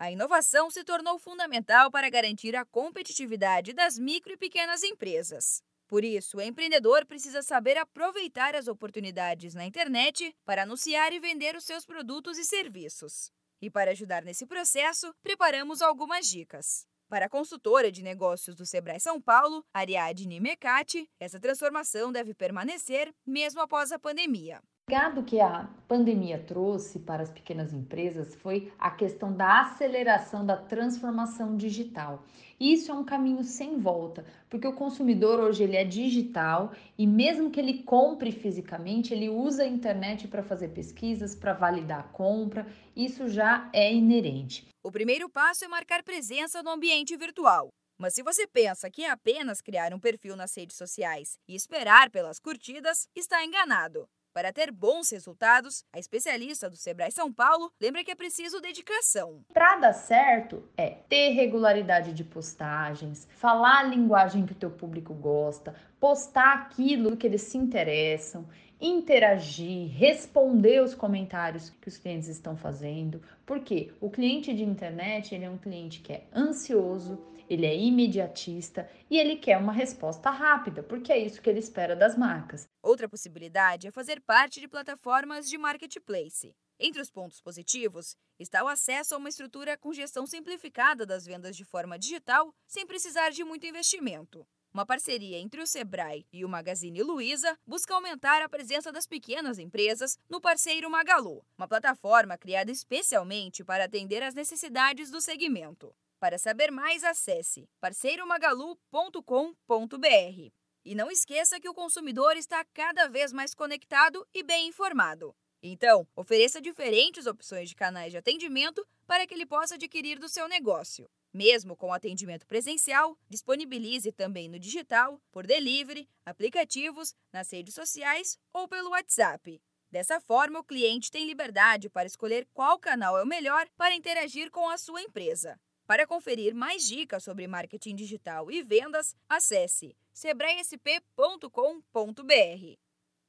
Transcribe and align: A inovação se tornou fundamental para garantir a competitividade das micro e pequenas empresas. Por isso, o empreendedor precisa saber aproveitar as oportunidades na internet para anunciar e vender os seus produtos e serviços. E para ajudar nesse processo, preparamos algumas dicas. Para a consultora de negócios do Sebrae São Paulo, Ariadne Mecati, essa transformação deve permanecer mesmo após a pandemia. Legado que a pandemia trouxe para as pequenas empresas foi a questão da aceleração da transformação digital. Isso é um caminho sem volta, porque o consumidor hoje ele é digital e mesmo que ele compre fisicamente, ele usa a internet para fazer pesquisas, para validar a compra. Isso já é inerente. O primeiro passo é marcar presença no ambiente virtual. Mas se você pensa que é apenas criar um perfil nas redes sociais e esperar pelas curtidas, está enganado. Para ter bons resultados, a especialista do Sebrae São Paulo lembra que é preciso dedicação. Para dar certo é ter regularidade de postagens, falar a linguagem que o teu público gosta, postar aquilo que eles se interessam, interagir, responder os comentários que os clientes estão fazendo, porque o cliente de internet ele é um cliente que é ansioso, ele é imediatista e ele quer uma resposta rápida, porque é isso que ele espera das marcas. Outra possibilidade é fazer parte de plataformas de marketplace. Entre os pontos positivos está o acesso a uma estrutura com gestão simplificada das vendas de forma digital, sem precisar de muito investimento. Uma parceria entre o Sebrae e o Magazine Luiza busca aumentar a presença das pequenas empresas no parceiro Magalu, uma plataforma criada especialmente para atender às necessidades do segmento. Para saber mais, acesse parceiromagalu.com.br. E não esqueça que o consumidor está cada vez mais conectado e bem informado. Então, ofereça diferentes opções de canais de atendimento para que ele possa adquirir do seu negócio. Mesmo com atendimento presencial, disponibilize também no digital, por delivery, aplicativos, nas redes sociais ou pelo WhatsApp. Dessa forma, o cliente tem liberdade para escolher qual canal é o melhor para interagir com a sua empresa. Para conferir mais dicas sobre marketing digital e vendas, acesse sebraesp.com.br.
A 0.00 0.10
inovação 0.10 0.70
se 0.70 0.82
tornou 0.82 1.18
fundamental 1.18 1.90
para 1.90 2.08
garantir 2.08 2.56
a 2.56 2.64
competitividade 2.64 3.74
das 3.74 3.98
micro 3.98 4.32
e 4.32 4.36
pequenas 4.38 4.82
empresas. 4.82 5.62
Por 5.86 6.02
isso, 6.02 6.38
o 6.38 6.40
empreendedor 6.40 7.04
precisa 7.04 7.42
saber 7.42 7.76
aproveitar 7.76 8.56
as 8.56 8.66
oportunidades 8.66 9.52
na 9.52 9.66
internet 9.66 10.34
para 10.42 10.62
anunciar 10.62 11.12
e 11.12 11.20
vender 11.20 11.54
os 11.54 11.64
seus 11.64 11.84
produtos 11.84 12.38
e 12.38 12.46
serviços. 12.46 13.30
E 13.60 13.68
para 13.68 13.90
ajudar 13.90 14.24
nesse 14.24 14.46
processo, 14.46 15.14
preparamos 15.22 15.82
algumas 15.82 16.26
dicas. 16.30 16.86
Para 17.06 17.26
a 17.26 17.28
consultora 17.28 17.92
de 17.92 18.02
negócios 18.02 18.56
do 18.56 18.64
Sebrae 18.64 19.00
São 19.00 19.20
Paulo, 19.20 19.62
Ariadne 19.74 20.40
Mecati, 20.40 21.10
essa 21.20 21.38
transformação 21.38 22.10
deve 22.10 22.32
permanecer 22.32 23.12
mesmo 23.26 23.60
após 23.60 23.92
a 23.92 23.98
pandemia. 23.98 24.62
Legado 24.90 25.22
que 25.22 25.38
a 25.38 25.70
pandemia 25.86 26.36
trouxe 26.36 26.98
para 26.98 27.22
as 27.22 27.30
pequenas 27.30 27.72
empresas 27.72 28.34
foi 28.34 28.72
a 28.76 28.90
questão 28.90 29.32
da 29.32 29.60
aceleração 29.60 30.44
da 30.44 30.56
transformação 30.56 31.56
digital. 31.56 32.24
Isso 32.58 32.90
é 32.90 32.94
um 32.94 33.04
caminho 33.04 33.44
sem 33.44 33.78
volta, 33.78 34.24
porque 34.48 34.66
o 34.66 34.72
consumidor 34.72 35.38
hoje 35.38 35.62
ele 35.62 35.76
é 35.76 35.84
digital 35.84 36.72
e 36.98 37.06
mesmo 37.06 37.52
que 37.52 37.60
ele 37.60 37.84
compre 37.84 38.32
fisicamente, 38.32 39.14
ele 39.14 39.28
usa 39.28 39.62
a 39.62 39.68
internet 39.68 40.26
para 40.26 40.42
fazer 40.42 40.70
pesquisas, 40.70 41.36
para 41.36 41.52
validar 41.52 42.00
a 42.00 42.08
compra. 42.08 42.66
Isso 42.96 43.28
já 43.28 43.70
é 43.72 43.94
inerente. 43.94 44.66
O 44.82 44.90
primeiro 44.90 45.30
passo 45.30 45.64
é 45.64 45.68
marcar 45.68 46.02
presença 46.02 46.64
no 46.64 46.70
ambiente 46.70 47.16
virtual. 47.16 47.68
Mas 47.96 48.14
se 48.14 48.24
você 48.24 48.44
pensa 48.44 48.90
que 48.90 49.04
é 49.04 49.10
apenas 49.10 49.60
criar 49.60 49.94
um 49.94 50.00
perfil 50.00 50.34
nas 50.34 50.52
redes 50.56 50.76
sociais 50.76 51.38
e 51.46 51.54
esperar 51.54 52.10
pelas 52.10 52.40
curtidas, 52.40 53.06
está 53.14 53.44
enganado. 53.44 54.08
Para 54.32 54.52
ter 54.52 54.70
bons 54.70 55.10
resultados, 55.10 55.84
a 55.92 55.98
especialista 55.98 56.70
do 56.70 56.76
Sebrae 56.76 57.10
São 57.10 57.32
Paulo 57.32 57.72
lembra 57.80 58.04
que 58.04 58.12
é 58.12 58.14
preciso 58.14 58.60
dedicação. 58.60 59.44
Para 59.52 59.76
dar 59.76 59.92
certo 59.92 60.62
é 60.76 60.90
ter 60.90 61.30
regularidade 61.30 62.12
de 62.12 62.22
postagens, 62.22 63.26
falar 63.32 63.80
a 63.80 63.82
linguagem 63.82 64.46
que 64.46 64.52
o 64.52 64.56
teu 64.56 64.70
público 64.70 65.12
gosta, 65.14 65.74
postar 65.98 66.52
aquilo 66.52 67.16
que 67.16 67.26
eles 67.26 67.42
se 67.42 67.58
interessam, 67.58 68.46
interagir, 68.80 69.88
responder 69.90 70.82
os 70.82 70.94
comentários 70.94 71.70
que 71.80 71.88
os 71.88 71.98
clientes 71.98 72.28
estão 72.28 72.56
fazendo, 72.56 73.20
porque 73.44 73.92
o 74.00 74.10
cliente 74.10 74.54
de 74.54 74.64
internet 74.64 75.34
ele 75.34 75.44
é 75.44 75.50
um 75.50 75.58
cliente 75.58 76.00
que 76.00 76.12
é 76.12 76.26
ansioso, 76.34 77.18
ele 77.48 77.66
é 77.66 77.76
imediatista 77.76 78.88
e 79.10 79.18
ele 79.18 79.36
quer 79.36 79.58
uma 79.58 79.72
resposta 79.72 80.30
rápida, 80.30 80.82
porque 80.82 81.12
é 81.12 81.18
isso 81.18 81.42
que 81.42 81.50
ele 81.50 81.58
espera 81.58 81.96
das 81.96 82.16
marcas. 82.16 82.68
Outra 82.82 83.08
possibilidade 83.08 83.88
é 83.88 83.90
fazer 83.90 84.20
parte 84.20 84.60
de 84.60 84.68
plataformas 84.68 85.48
de 85.48 85.58
marketplace. 85.58 86.54
Entre 86.78 87.02
os 87.02 87.10
pontos 87.10 87.42
positivos 87.42 88.16
está 88.38 88.64
o 88.64 88.68
acesso 88.68 89.14
a 89.14 89.18
uma 89.18 89.28
estrutura 89.28 89.76
com 89.76 89.92
gestão 89.92 90.26
simplificada 90.26 91.04
das 91.04 91.26
vendas 91.26 91.54
de 91.54 91.64
forma 91.64 91.98
digital, 91.98 92.54
sem 92.66 92.86
precisar 92.86 93.30
de 93.30 93.44
muito 93.44 93.66
investimento. 93.66 94.46
Uma 94.72 94.86
parceria 94.86 95.36
entre 95.38 95.60
o 95.60 95.66
Sebrae 95.66 96.24
e 96.32 96.44
o 96.44 96.48
Magazine 96.48 97.02
Luiza 97.02 97.58
busca 97.66 97.92
aumentar 97.92 98.40
a 98.40 98.48
presença 98.48 98.92
das 98.92 99.04
pequenas 99.04 99.58
empresas 99.58 100.16
no 100.28 100.40
parceiro 100.40 100.88
Magalu, 100.88 101.44
uma 101.58 101.66
plataforma 101.66 102.38
criada 102.38 102.70
especialmente 102.70 103.64
para 103.64 103.86
atender 103.86 104.22
às 104.22 104.32
necessidades 104.32 105.10
do 105.10 105.20
segmento. 105.20 105.92
Para 106.20 106.38
saber 106.38 106.70
mais, 106.70 107.02
acesse 107.02 107.68
parceiromagalu.com.br. 107.80 110.52
E 110.84 110.94
não 110.94 111.10
esqueça 111.10 111.58
que 111.58 111.68
o 111.68 111.74
consumidor 111.74 112.36
está 112.36 112.64
cada 112.72 113.08
vez 113.08 113.32
mais 113.32 113.52
conectado 113.54 114.24
e 114.32 114.44
bem 114.44 114.68
informado. 114.68 115.34
Então, 115.62 116.08
ofereça 116.16 116.60
diferentes 116.60 117.26
opções 117.26 117.68
de 117.68 117.74
canais 117.74 118.10
de 118.10 118.18
atendimento 118.18 118.86
para 119.06 119.26
que 119.26 119.34
ele 119.34 119.44
possa 119.44 119.74
adquirir 119.74 120.18
do 120.18 120.28
seu 120.28 120.48
negócio. 120.48 121.08
Mesmo 121.32 121.76
com 121.76 121.92
atendimento 121.92 122.46
presencial, 122.46 123.16
disponibilize 123.28 124.10
também 124.10 124.48
no 124.48 124.58
digital, 124.58 125.20
por 125.30 125.46
delivery, 125.46 126.08
aplicativos, 126.24 127.14
nas 127.32 127.52
redes 127.52 127.74
sociais 127.74 128.38
ou 128.52 128.66
pelo 128.66 128.90
WhatsApp. 128.90 129.60
Dessa 129.90 130.20
forma, 130.20 130.60
o 130.60 130.64
cliente 130.64 131.10
tem 131.10 131.26
liberdade 131.26 131.90
para 131.90 132.06
escolher 132.06 132.48
qual 132.54 132.78
canal 132.78 133.18
é 133.18 133.22
o 133.22 133.26
melhor 133.26 133.68
para 133.76 133.94
interagir 133.94 134.50
com 134.50 134.68
a 134.68 134.78
sua 134.78 135.02
empresa. 135.02 135.60
Para 135.86 136.06
conferir 136.06 136.54
mais 136.54 136.86
dicas 136.86 137.24
sobre 137.24 137.48
marketing 137.48 137.96
digital 137.96 138.50
e 138.50 138.62
vendas, 138.62 139.14
acesse 139.28 139.96
sebraesp.com.br. 140.12 142.89